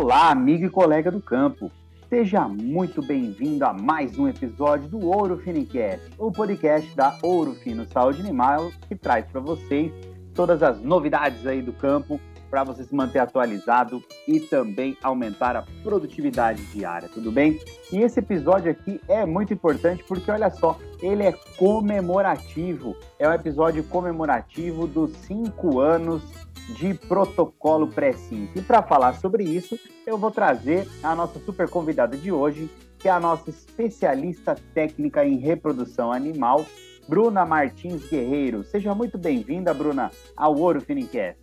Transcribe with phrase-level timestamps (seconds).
[0.00, 1.72] Olá, amigo e colega do campo.
[2.08, 7.84] Seja muito bem-vindo a mais um episódio do Ouro Finicast, o podcast da Ouro Fino
[7.84, 9.92] Saúde Animal, que traz para vocês
[10.32, 15.64] todas as novidades aí do campo para você se manter atualizado e também aumentar a
[15.82, 17.60] produtividade diária, tudo bem?
[17.92, 23.32] E esse episódio aqui é muito importante porque olha só, ele é comemorativo, é um
[23.32, 26.22] episódio comemorativo dos cinco anos
[26.68, 28.58] de protocolo pré-sync.
[28.58, 33.08] E para falar sobre isso, eu vou trazer a nossa super convidada de hoje, que
[33.08, 36.66] é a nossa especialista técnica em reprodução animal,
[37.08, 38.64] Bruna Martins Guerreiro.
[38.64, 41.38] Seja muito bem-vinda, Bruna, ao Ouro Finicast.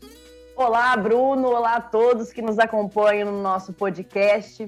[0.55, 1.49] Olá, Bruno.
[1.49, 4.65] Olá a todos que nos acompanham no nosso podcast.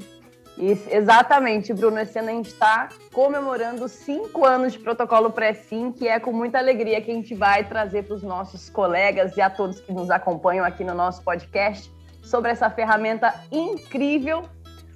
[0.57, 1.99] Isso, exatamente, Bruno.
[1.99, 6.57] Esse ano a gente está comemorando cinco anos de protocolo pré-sim, que é com muita
[6.57, 10.09] alegria que a gente vai trazer para os nossos colegas e a todos que nos
[10.09, 11.91] acompanham aqui no nosso podcast
[12.23, 14.43] sobre essa ferramenta incrível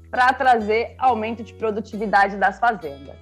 [0.09, 3.15] para trazer aumento de produtividade das fazendas.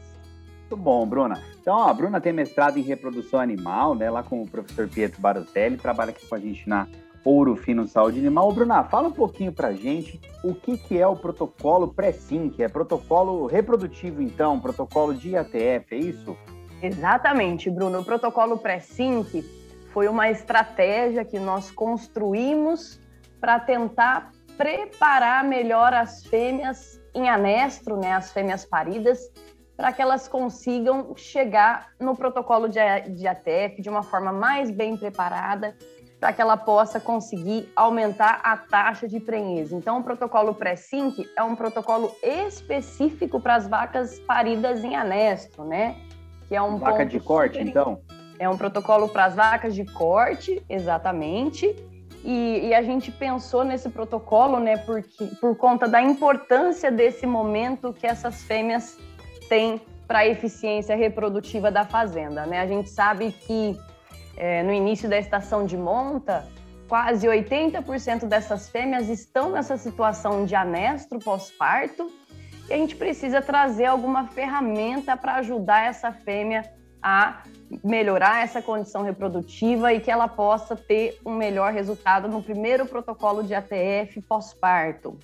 [0.62, 1.42] Muito bom, Bruna.
[1.60, 5.20] Então, ó, a Bruna tem mestrado em reprodução animal, né, lá com o professor Pietro
[5.20, 6.88] Barutelli, trabalha aqui com a gente na
[7.24, 8.52] Ouro Fino Saúde Animal.
[8.52, 12.62] Bruna, fala um pouquinho para gente o que, que é o protocolo pré-sync.
[12.62, 16.38] É protocolo reprodutivo, então, protocolo de IATF, é isso?
[16.82, 18.00] Exatamente, Bruno.
[18.00, 19.44] O protocolo pré-sync
[19.92, 23.00] foi uma estratégia que nós construímos
[23.40, 29.32] para tentar preparar melhor as fêmeas em anestro, né, as fêmeas paridas,
[29.76, 32.80] para que elas consigam chegar no protocolo de,
[33.16, 35.76] de ATF de uma forma mais bem preparada
[36.20, 39.72] para que ela possa conseguir aumentar a taxa de prenhez.
[39.72, 45.96] Então, o protocolo pré-sync é um protocolo específico para as vacas paridas em anestro, né?
[46.48, 47.68] Que é um vaca de corte, super...
[47.68, 48.02] então?
[48.38, 51.74] É um protocolo para as vacas de corte, exatamente.
[52.24, 57.94] E, e, a gente pensou nesse protocolo, né, porque, por conta da importância desse momento
[57.94, 58.98] que essas fêmeas
[59.48, 62.60] têm para a eficiência reprodutiva da fazenda, né?
[62.60, 63.80] A gente sabe que
[64.40, 66.48] é, no início da estação de monta,
[66.88, 72.12] quase 80% dessas fêmeas estão nessa situação de anestro pós-parto
[72.68, 76.64] e a gente precisa trazer alguma ferramenta para ajudar essa fêmea
[77.02, 77.44] a
[77.84, 83.44] melhorar essa condição reprodutiva e que ela possa ter um melhor resultado no primeiro protocolo
[83.44, 85.18] de ATF pós-parto.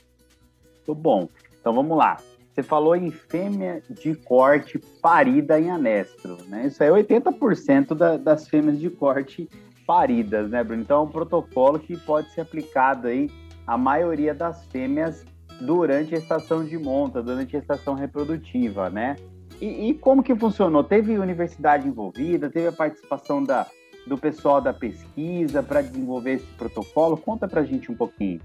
[0.76, 1.28] Muito bom.
[1.60, 2.18] Então vamos lá.
[2.56, 6.68] Você falou em fêmea de corte parida em anestro, né?
[6.68, 9.50] Isso é 80% da, das fêmeas de corte
[9.86, 10.82] paridas, né, Bruno?
[10.82, 13.30] Então é um protocolo que pode ser aplicado aí
[13.68, 15.26] à maioria das fêmeas
[15.60, 19.18] durante a estação de monta, durante a estação reprodutiva, né?
[19.60, 20.82] E, e como que funcionou?
[20.82, 22.50] Teve universidade envolvida?
[22.50, 23.68] Teve a participação da,
[24.08, 27.18] do pessoal da pesquisa para desenvolver esse protocolo?
[27.18, 28.40] Conta para gente um pouquinho.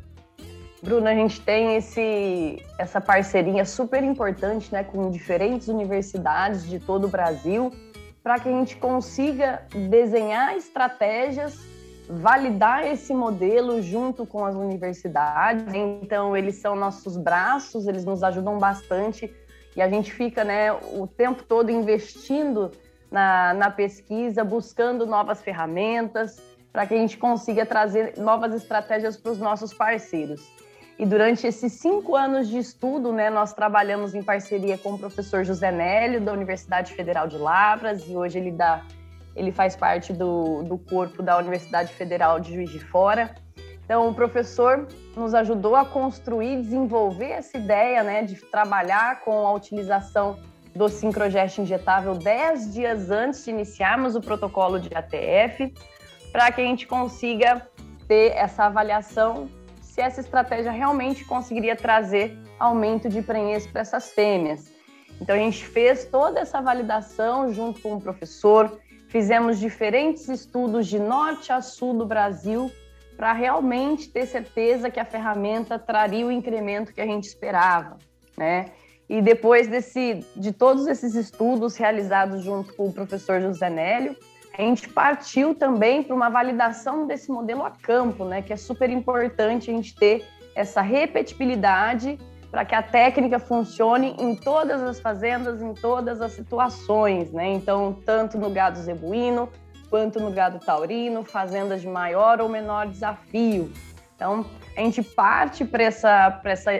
[0.83, 7.05] Bruno, a gente tem esse, essa parceria super importante né, com diferentes universidades de todo
[7.05, 7.71] o Brasil
[8.23, 11.59] para que a gente consiga desenhar estratégias,
[12.09, 15.73] validar esse modelo junto com as universidades.
[15.75, 19.31] Então, eles são nossos braços, eles nos ajudam bastante
[19.77, 22.71] e a gente fica né, o tempo todo investindo
[23.11, 26.41] na, na pesquisa, buscando novas ferramentas
[26.73, 30.49] para que a gente consiga trazer novas estratégias para os nossos parceiros.
[31.00, 35.43] E durante esses cinco anos de estudo, né, nós trabalhamos em parceria com o professor
[35.47, 38.83] José Nélio, da Universidade Federal de Lavras, e hoje ele, dá,
[39.34, 43.34] ele faz parte do, do corpo da Universidade Federal de Juiz de Fora.
[43.83, 49.55] Então, o professor nos ajudou a construir, desenvolver essa ideia né, de trabalhar com a
[49.55, 50.39] utilização
[50.77, 55.72] do sincrogest injetável dez dias antes de iniciarmos o protocolo de ATF,
[56.31, 57.66] para que a gente consiga
[58.06, 59.49] ter essa avaliação
[60.00, 64.72] se essa estratégia realmente conseguiria trazer aumento de prenhez para essas fêmeas.
[65.21, 70.99] Então a gente fez toda essa validação junto com o professor, fizemos diferentes estudos de
[70.99, 72.72] norte a sul do Brasil
[73.15, 77.98] para realmente ter certeza que a ferramenta traria o incremento que a gente esperava,
[78.39, 78.71] né?
[79.07, 84.16] E depois desse, de todos esses estudos realizados junto com o professor José Nélio,
[84.57, 88.43] a gente partiu também para uma validação desse modelo a campo, né?
[88.43, 92.19] Que é super importante a gente ter essa repetibilidade
[92.51, 97.53] para que a técnica funcione em todas as fazendas, em todas as situações, né?
[97.53, 99.49] Então, tanto no gado zebuíno
[99.89, 103.73] quanto no gado taurino, fazendas de maior ou menor desafio.
[104.15, 104.45] Então,
[104.77, 106.71] a gente parte para essa, essa,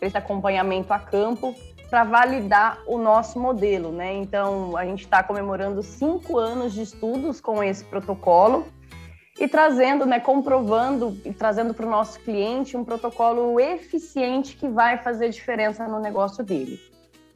[0.00, 1.54] esse acompanhamento a campo
[1.92, 4.14] para validar o nosso modelo, né?
[4.14, 8.64] Então, a gente está comemorando cinco anos de estudos com esse protocolo
[9.38, 15.02] e trazendo, né, comprovando e trazendo para o nosso cliente um protocolo eficiente que vai
[15.02, 16.80] fazer diferença no negócio dele.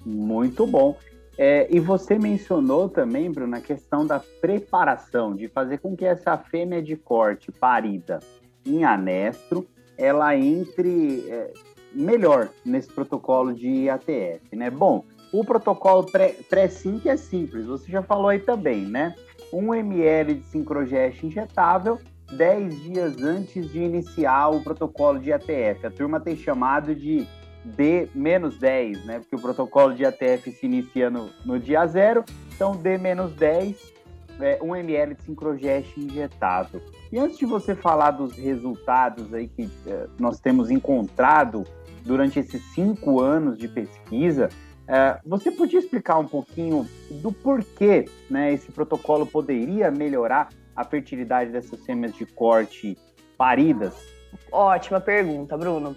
[0.06, 0.96] Muito bom.
[1.36, 6.38] É, e você mencionou também, Bruno, a questão da preparação, de fazer com que essa
[6.38, 8.20] fêmea de corte parida
[8.64, 9.66] em anestro,
[9.98, 11.52] ela entre é,
[11.96, 14.70] melhor nesse protocolo de ATF, né?
[14.70, 16.06] Bom, o protocolo
[16.48, 19.14] pré-sync é simples, você já falou aí também, né?
[19.52, 21.98] 1 ml de sincrogest injetável
[22.32, 25.86] 10 dias antes de iniciar o protocolo de ATF.
[25.86, 27.26] A turma tem chamado de
[27.64, 29.18] D-10, né?
[29.20, 33.76] Porque o protocolo de ATF se inicia no, no dia zero, então D-10,
[34.40, 36.80] é, 1 ml de sincrogest injetável.
[37.10, 41.64] E antes de você falar dos resultados aí que é, nós temos encontrado
[42.06, 44.48] durante esses cinco anos de pesquisa,
[44.88, 51.50] é, você podia explicar um pouquinho do porquê né, esse protocolo poderia melhorar a fertilidade
[51.50, 52.96] dessas fêmeas de corte
[53.36, 53.94] paridas?
[54.52, 55.96] Ótima pergunta, Bruno.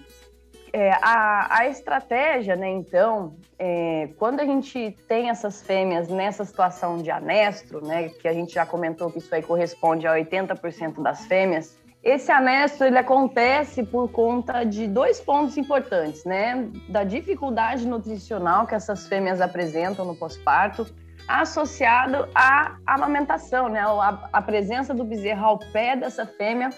[0.71, 6.97] É, a, a, estratégia, né, então, é, quando a gente tem essas fêmeas nessa situação
[6.97, 11.25] de anestro, né, que a gente já comentou que isso aí corresponde a 80% das
[11.25, 16.69] fêmeas, esse anestro ele acontece por conta de dois pontos importantes, né?
[16.87, 20.87] Da dificuldade nutricional que essas fêmeas apresentam no pós-parto,
[21.27, 23.81] associado à amamentação, né?
[23.81, 26.69] A, a, presença do bezerro ao pé dessa fêmea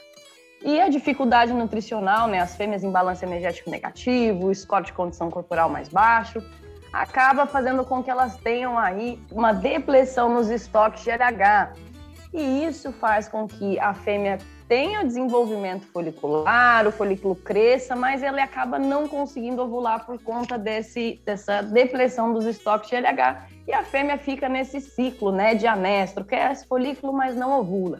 [0.64, 2.40] e a dificuldade nutricional, né?
[2.40, 6.42] As fêmeas em balanço energético negativo, score de condição corporal mais baixo,
[6.92, 11.74] acaba fazendo com que elas tenham aí uma depressão nos estoques de LH.
[12.34, 14.40] E isso faz com que a fêmea
[14.72, 21.22] tenha desenvolvimento folicular, o folículo cresça, mas ele acaba não conseguindo ovular por conta desse,
[21.26, 26.24] dessa depressão dos estoques de LH e a fêmea fica nesse ciclo né, de anestro,
[26.24, 28.00] quer esse folículo, mas não ovula.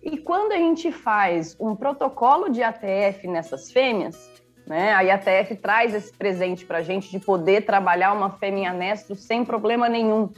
[0.00, 4.30] E quando a gente faz um protocolo de ATF nessas fêmeas,
[4.64, 9.16] né, a IATF traz esse presente para a gente de poder trabalhar uma fêmea anestro
[9.16, 10.30] sem problema nenhum.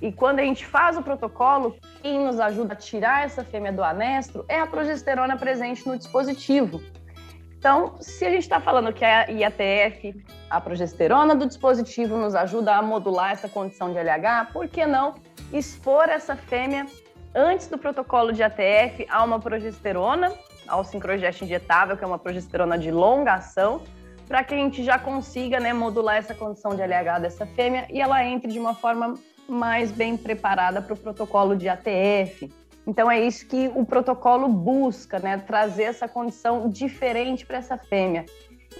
[0.00, 3.82] E quando a gente faz o protocolo, quem nos ajuda a tirar essa fêmea do
[3.82, 6.82] anestro é a progesterona presente no dispositivo.
[7.58, 12.76] Então, se a gente está falando que a IATF, a progesterona do dispositivo, nos ajuda
[12.76, 15.14] a modular essa condição de LH, por que não
[15.52, 16.86] expor essa fêmea
[17.34, 20.32] antes do protocolo de ATF a uma progesterona,
[20.68, 23.82] ao sincrogest injetável, que é uma progesterona de longa ação,
[24.28, 28.00] para que a gente já consiga né, modular essa condição de LH dessa fêmea e
[28.00, 29.14] ela entre de uma forma
[29.48, 32.52] mais bem preparada para o protocolo de ATF.
[32.86, 35.38] Então é isso que o protocolo busca, né?
[35.38, 38.24] Trazer essa condição diferente para essa fêmea.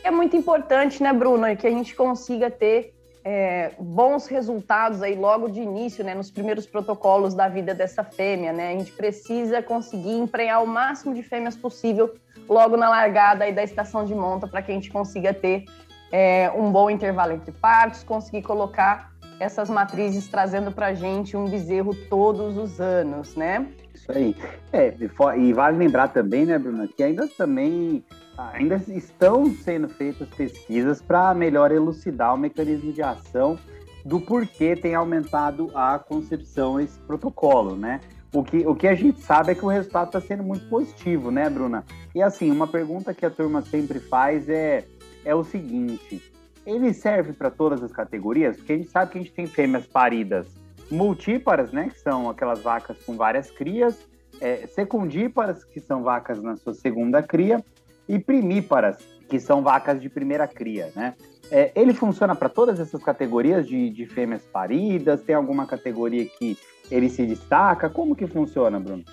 [0.03, 5.17] E é muito importante, né, Bruno, que a gente consiga ter é, bons resultados aí
[5.17, 8.69] logo de início, né, nos primeiros protocolos da vida dessa fêmea, né?
[8.69, 12.15] A gente precisa conseguir emprenhar o máximo de fêmeas possível
[12.49, 15.65] logo na largada aí da estação de monta para que a gente consiga ter
[16.13, 21.49] é, um bom intervalo entre partos, conseguir colocar essas matrizes trazendo para a gente um
[21.49, 23.67] bezerro todos os anos, né?
[23.95, 24.37] Isso aí.
[24.73, 24.95] É,
[25.39, 28.05] e vale lembrar também, né, Bruna, que ainda também
[28.37, 33.59] ainda estão sendo feitas pesquisas para melhor elucidar o mecanismo de ação
[34.05, 38.01] do porquê tem aumentado a concepção esse protocolo, né?
[38.33, 41.31] O que, o que a gente sabe é que o resultado está sendo muito positivo,
[41.31, 41.85] né, Bruna?
[42.15, 44.85] E assim, uma pergunta que a turma sempre faz é,
[45.25, 46.23] é o seguinte:
[46.67, 49.87] ele serve para todas as categorias, porque a gente sabe que a gente tem fêmeas
[49.87, 50.47] paridas
[50.91, 54.07] multíparas, né, que são aquelas vacas com várias crias,
[54.41, 57.65] é, secundíparas, que são vacas na sua segunda cria,
[58.09, 61.15] e primíparas, que são vacas de primeira cria, né?
[61.51, 65.23] É, ele funciona para todas essas categorias de, de fêmeas paridas?
[65.23, 66.57] Tem alguma categoria que
[66.91, 67.89] ele se destaca?
[67.89, 69.05] Como que funciona, Bruno?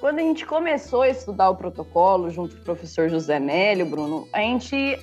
[0.00, 4.26] Quando a gente começou a estudar o protocolo junto com o professor José Nélio, Bruno,
[4.32, 4.98] a gente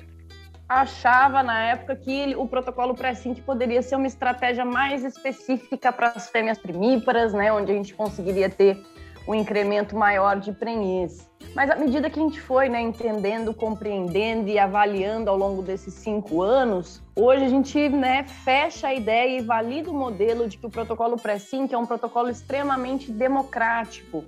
[0.70, 6.30] achava na época que o protocolo pré-sync poderia ser uma estratégia mais específica para as
[6.30, 8.80] fêmeas primíparas, né, onde a gente conseguiria ter
[9.26, 11.28] um incremento maior de prenhez.
[11.56, 15.92] Mas à medida que a gente foi né, entendendo, compreendendo e avaliando ao longo desses
[15.94, 20.66] cinco anos, hoje a gente né, fecha a ideia e valida o modelo de que
[20.66, 24.24] o protocolo pré-sync é um protocolo extremamente democrático.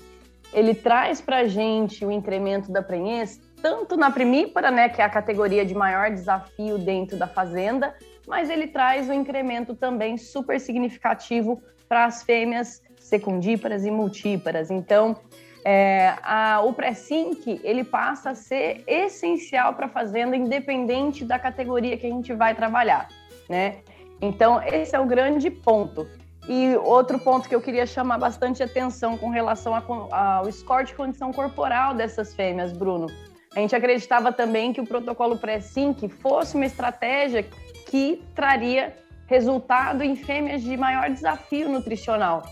[0.52, 5.04] Ele traz para a gente o incremento da prenhez tanto na primípara, né, que é
[5.04, 7.94] a categoria de maior desafio dentro da fazenda,
[8.26, 14.70] mas ele traz um incremento também super significativo para as fêmeas secundíparas e multíparas.
[14.70, 15.16] Então,
[15.64, 21.96] é, a, o pré-sync ele passa a ser essencial para a fazenda, independente da categoria
[21.96, 23.08] que a gente vai trabalhar,
[23.48, 23.78] né?
[24.20, 26.08] Então, esse é o grande ponto.
[26.48, 29.74] E outro ponto que eu queria chamar bastante atenção com relação
[30.10, 33.06] ao score de condição corporal dessas fêmeas, Bruno.
[33.54, 37.44] A gente acreditava também que o protocolo pré-sync fosse uma estratégia
[37.86, 42.42] que traria resultado em fêmeas de maior desafio nutricional.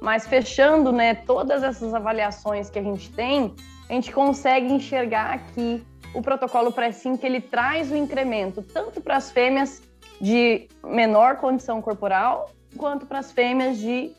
[0.00, 3.54] Mas fechando né, todas essas avaliações que a gente tem,
[3.88, 5.84] a gente consegue enxergar que
[6.14, 9.82] o protocolo pré-sync ele traz o incremento tanto para as fêmeas
[10.20, 14.12] de menor condição corporal quanto para as fêmeas de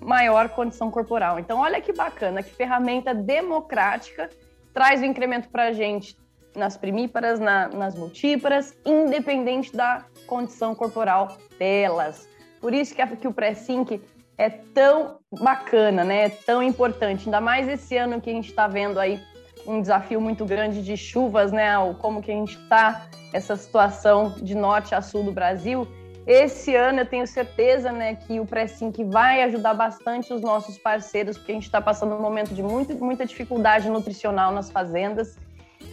[0.00, 1.38] maior condição corporal.
[1.38, 4.28] Então, olha que bacana, que ferramenta democrática
[4.72, 6.16] traz o incremento para a gente
[6.54, 12.28] nas primíparas, na, nas multíparas, independente da condição corporal delas.
[12.60, 14.00] Por isso que, a, que o pré-sync
[14.36, 16.24] é tão bacana, né?
[16.24, 19.20] É tão importante, ainda mais esse ano que a gente está vendo aí
[19.66, 21.72] um desafio muito grande de chuvas, né?
[22.00, 25.86] Como que a gente está essa situação de norte a sul do Brasil.
[26.26, 31.36] Esse ano eu tenho certeza né, que o Pré-Sync vai ajudar bastante os nossos parceiros,
[31.36, 35.36] porque a gente está passando um momento de muito, muita dificuldade nutricional nas fazendas.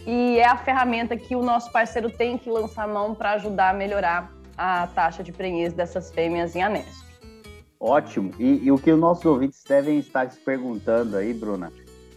[0.06, 3.74] E é a ferramenta que o nosso parceiro tem que lançar mão para ajudar a
[3.74, 7.10] melhorar a taxa de prenhez dessas fêmeas em anésio.
[7.80, 8.32] Ótimo.
[8.38, 11.72] E, e, o que os nossos ouvintes devem estar se perguntando aí, Bruna?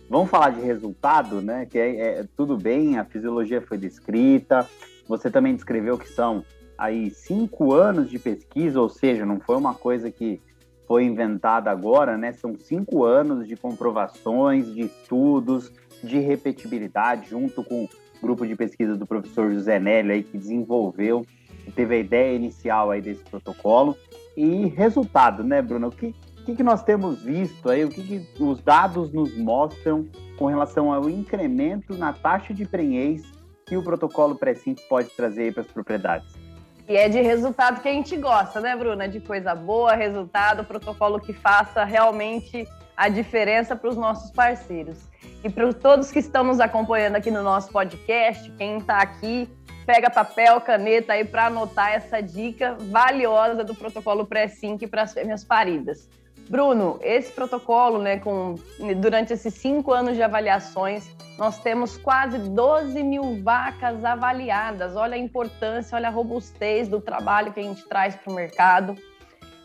[0.10, 1.66] Vamos falar de resultado, né?
[1.66, 4.70] Que é, é tudo bem, a fisiologia foi descrita,
[5.08, 6.44] você também descreveu que são
[6.78, 10.42] aí cinco anos de pesquisa, ou seja, não foi uma coisa que
[10.88, 12.34] foi inventada agora, né?
[12.34, 15.72] São cinco anos de comprovações, de estudos,
[16.04, 17.90] de repetibilidade, junto com o
[18.22, 21.26] grupo de pesquisa do professor José Nélio aí, que desenvolveu,
[21.76, 23.98] teve a ideia inicial aí desse protocolo.
[24.36, 25.88] E resultado, né, Bruno?
[25.88, 26.14] O que,
[26.46, 27.86] que, que nós temos visto aí?
[27.86, 33.24] O que, que os dados nos mostram com relação ao incremento na taxa de prenhez
[33.66, 36.43] que o protocolo pré-sync pode trazer para as propriedades?
[36.88, 39.08] E é de resultado que a gente gosta, né, Bruna?
[39.08, 44.98] De coisa boa, resultado, protocolo que faça realmente a diferença para os nossos parceiros.
[45.44, 49.50] E para todos que estão nos acompanhando aqui no nosso podcast, quem está aqui,
[49.86, 55.44] pega papel, caneta aí para anotar essa dica valiosa do protocolo pré-sync para as fêmeas
[55.44, 56.10] paridas.
[56.50, 58.56] Bruno, esse protocolo, né, com,
[58.98, 64.96] durante esses cinco anos de avaliações, nós temos quase 12 mil vacas avaliadas.
[64.96, 68.96] Olha a importância, olha a robustez do trabalho que a gente traz para o mercado.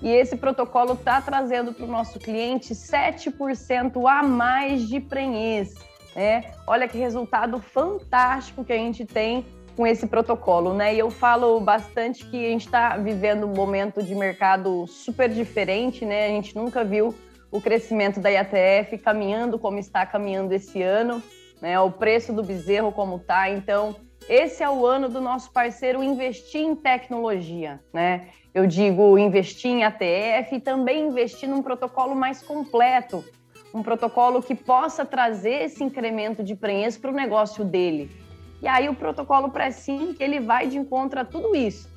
[0.00, 5.74] E esse protocolo está trazendo para o nosso cliente 7% a mais de prenhez.
[6.14, 6.52] Né?
[6.66, 9.44] Olha que resultado fantástico que a gente tem
[9.78, 10.94] com esse protocolo, né?
[10.94, 16.04] E eu falo bastante que a gente está vivendo um momento de mercado super diferente,
[16.04, 16.26] né?
[16.26, 17.14] A gente nunca viu
[17.50, 21.22] o crescimento da IATF caminhando como está caminhando esse ano
[21.60, 21.78] né?
[21.80, 23.50] O preço do bezerro como tá.
[23.50, 23.96] Então,
[24.28, 28.28] esse é o ano do nosso parceiro investir em tecnologia, né?
[28.54, 33.24] Eu digo investir em ATF e também investir num protocolo mais completo,
[33.72, 38.10] um protocolo que possa trazer esse incremento de prenhez para o negócio dele.
[38.60, 41.88] E aí o protocolo pré-sim, ele vai de encontro a tudo isso.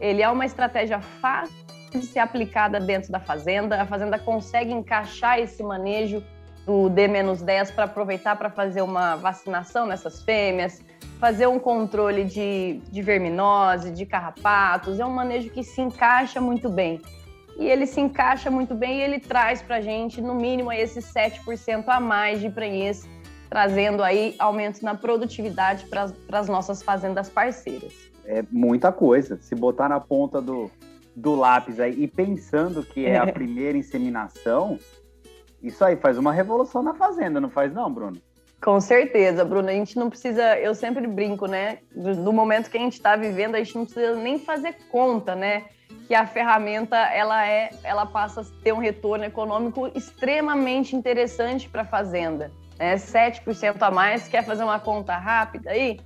[0.00, 1.54] Ele é uma estratégia fácil
[1.90, 6.22] de ser aplicada dentro da fazenda, a fazenda consegue encaixar esse manejo
[6.66, 10.82] do D-10 para aproveitar para fazer uma vacinação nessas fêmeas,
[11.18, 15.00] fazer um controle de, de verminose, de carrapatos.
[15.00, 17.00] É um manejo que se encaixa muito bem.
[17.58, 21.04] E ele se encaixa muito bem e ele traz para a gente, no mínimo, esses
[21.12, 23.08] 7% a mais de prenhez,
[23.48, 27.92] trazendo aí aumento na produtividade para as nossas fazendas parceiras.
[28.24, 29.38] É muita coisa.
[29.40, 30.70] Se botar na ponta do,
[31.16, 34.78] do lápis aí e pensando que é a primeira inseminação,
[35.62, 38.20] isso aí faz uma revolução na fazenda, não faz não, Bruno?
[38.62, 39.68] Com certeza, Bruno.
[39.68, 41.78] A gente não precisa, eu sempre brinco, né?
[41.94, 45.66] Do, momento que a gente está vivendo, a gente não precisa nem fazer conta, né?
[46.06, 51.82] Que a ferramenta ela é, ela passa a ter um retorno econômico extremamente interessante para
[51.82, 52.50] a fazenda.
[52.78, 52.94] Né?
[52.96, 56.00] 7% a mais, quer fazer uma conta rápida aí?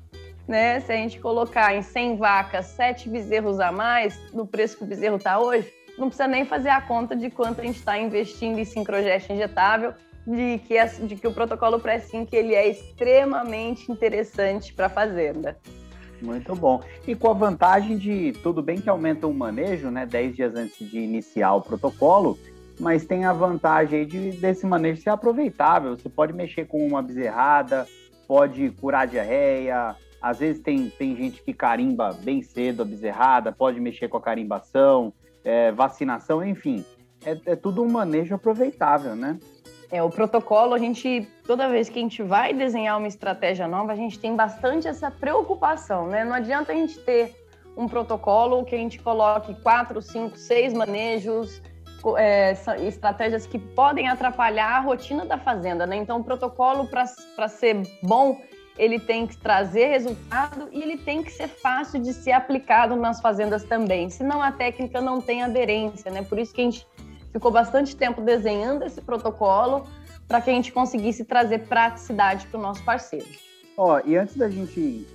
[0.48, 0.80] Né?
[0.80, 4.86] Se a gente colocar em 100 vacas, 7 bezerros a mais, no preço que o
[4.86, 8.58] bezerro está hoje, não precisa nem fazer a conta de quanto a gente está investindo
[8.58, 9.92] em sincrogesto injetável,
[10.26, 15.58] de que, de que o protocolo pré-sync ele é extremamente interessante para a fazenda.
[16.20, 16.80] Muito bom.
[17.06, 20.88] E com a vantagem de, tudo bem que aumenta o manejo, né, 10 dias antes
[20.88, 22.38] de iniciar o protocolo,
[22.80, 25.96] mas tem a vantagem de, desse manejo ser aproveitável.
[25.96, 27.86] Você pode mexer com uma bezerrada,
[28.26, 33.80] pode curar diarreia, às vezes tem, tem gente que carimba bem cedo a bezerrada, pode
[33.80, 35.12] mexer com a carimbação,
[35.44, 36.84] é, vacinação, enfim.
[37.24, 39.38] É, é tudo um manejo aproveitável, né?
[39.90, 43.92] É, o protocolo, a gente, toda vez que a gente vai desenhar uma estratégia nova,
[43.92, 46.24] a gente tem bastante essa preocupação, né?
[46.24, 47.34] Não adianta a gente ter
[47.76, 51.60] um protocolo que a gente coloque quatro, cinco, seis manejos
[52.16, 52.52] é,
[52.86, 55.96] estratégias que podem atrapalhar a rotina da fazenda, né?
[55.96, 58.40] Então, o protocolo, para ser bom,
[58.78, 63.20] ele tem que trazer resultado e ele tem que ser fácil de ser aplicado nas
[63.20, 66.22] fazendas também, senão a técnica não tem aderência, né?
[66.22, 66.86] Por isso que a gente
[67.32, 69.86] ficou bastante tempo desenhando esse protocolo
[70.26, 73.26] para que a gente conseguisse trazer praticidade para o nosso parceiro.
[73.76, 75.06] Ó, oh, e antes da gente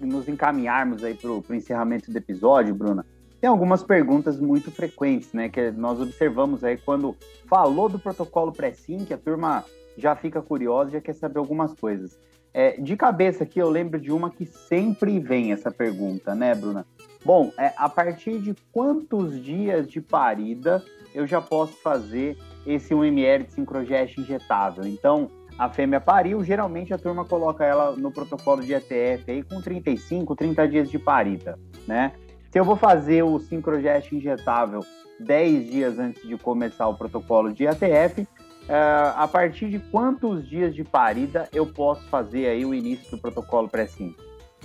[0.00, 3.04] nos encaminharmos aí para o encerramento do episódio, Bruna,
[3.46, 5.48] tem algumas perguntas muito frequentes, né?
[5.48, 7.14] Que nós observamos aí quando
[7.46, 9.64] falou do protocolo pré-sync, a turma
[9.96, 12.18] já fica curiosa, já quer saber algumas coisas.
[12.52, 16.84] É, de cabeça aqui, eu lembro de uma que sempre vem essa pergunta, né, Bruna?
[17.24, 20.82] Bom, é, a partir de quantos dias de parida
[21.14, 22.36] eu já posso fazer
[22.66, 24.84] esse 1 ml de sincrogest injetável?
[24.84, 29.60] Então, a fêmea pariu, geralmente a turma coloca ela no protocolo de ETF aí com
[29.60, 32.12] 35, 30 dias de parida, né?
[32.56, 34.80] Se eu vou fazer o sincrogest injetável
[35.20, 38.26] 10 dias antes de começar o protocolo de ETF,
[38.66, 43.18] Uh, a partir de quantos dias de parida eu posso fazer aí o início do
[43.22, 44.12] protocolo pré-sim?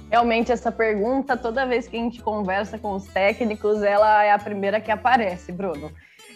[0.09, 4.39] Realmente essa pergunta, toda vez que a gente conversa com os técnicos, ela é a
[4.39, 5.91] primeira que aparece, Bruno.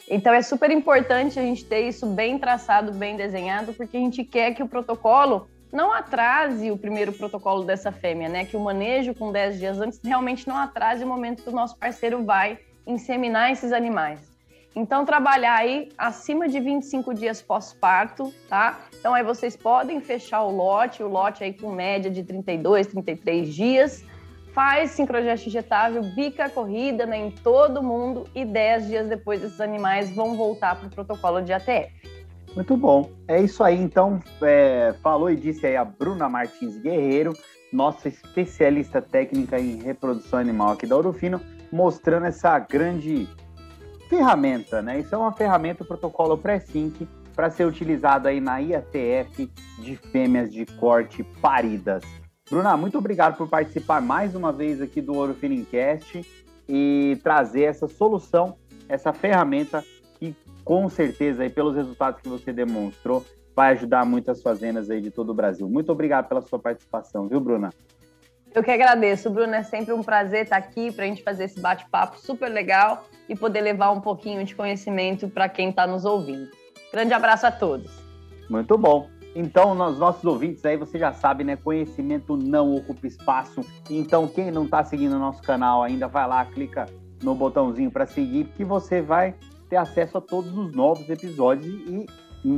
[0.07, 4.23] Então é super importante a gente ter isso bem traçado, bem desenhado, porque a gente
[4.23, 8.45] quer que o protocolo não atrase o primeiro protocolo dessa fêmea, né?
[8.45, 11.77] Que o manejo com 10 dias antes realmente não atrase o momento que o nosso
[11.77, 14.19] parceiro vai inseminar esses animais.
[14.73, 18.87] Então, trabalhar aí acima de 25 dias pós-parto, tá?
[18.97, 23.53] Então, aí vocês podem fechar o lote, o lote aí com média de 32, 33
[23.53, 24.03] dias.
[24.53, 29.59] Faz sincrogeste injetável, bica a corrida né, em todo mundo e 10 dias depois esses
[29.59, 32.24] animais vão voltar para o protocolo de ATF.
[32.55, 33.11] Muito bom.
[33.27, 34.19] É isso aí, então.
[34.41, 37.33] É, falou e disse aí a Bruna Martins Guerreiro,
[37.71, 43.27] nossa especialista técnica em reprodução animal aqui da Orofino, mostrando essa grande
[44.07, 44.99] ferramenta, né?
[44.99, 50.49] Isso é uma ferramenta, o protocolo pré-sync, para ser utilizado aí na IATF de fêmeas
[50.49, 52.03] de corte paridas.
[52.49, 56.23] Bruna, muito obrigado por participar mais uma vez aqui do Ouro Finincast
[56.69, 58.55] e trazer essa solução,
[58.87, 59.83] essa ferramenta
[60.65, 63.23] com certeza aí pelos resultados que você demonstrou
[63.55, 65.69] vai ajudar muitas fazendas aí de todo o Brasil.
[65.69, 67.69] Muito obrigado pela sua participação, viu, Bruna?
[68.53, 69.53] Eu que agradeço, Bruno.
[69.53, 73.35] É sempre um prazer estar aqui para a gente fazer esse bate-papo super legal e
[73.35, 76.49] poder levar um pouquinho de conhecimento para quem está nos ouvindo.
[76.91, 77.91] Grande abraço a todos.
[78.49, 79.09] Muito bom.
[79.35, 81.57] Então, nos nossos ouvintes aí, você já sabe, né?
[81.57, 83.61] Conhecimento não ocupa espaço.
[83.89, 86.85] Então, quem não está seguindo o nosso canal ainda, vai lá, clica
[87.21, 89.35] no botãozinho para seguir, que você vai
[89.69, 92.05] ter acesso a todos os novos episódios e,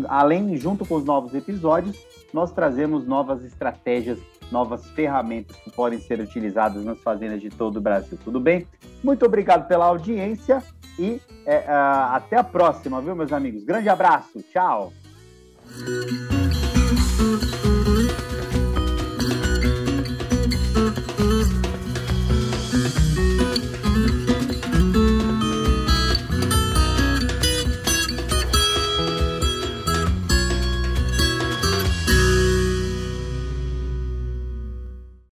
[0.08, 1.98] além, junto com os novos episódios,
[2.34, 4.20] nós trazemos novas estratégias
[4.52, 8.18] novas ferramentas que podem ser utilizadas nas fazendas de todo o Brasil.
[8.24, 8.68] Tudo bem?
[9.04, 10.64] Muito obrigado pela audiência
[10.98, 13.64] e é, uh, até a próxima, viu, meus amigos?
[13.64, 14.94] Grande abraço, tchau!